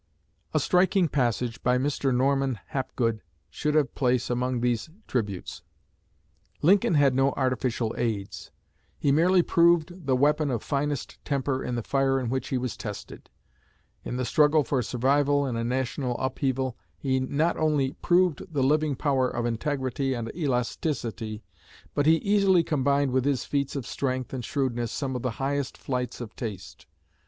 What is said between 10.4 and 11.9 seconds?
of finest temper in the